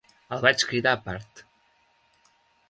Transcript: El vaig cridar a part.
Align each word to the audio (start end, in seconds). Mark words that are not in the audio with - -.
El 0.37 0.39
vaig 0.45 0.63
cridar 0.71 0.93
a 0.97 0.99
part. 1.09 1.45